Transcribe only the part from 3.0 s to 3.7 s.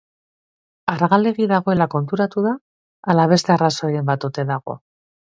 ala beste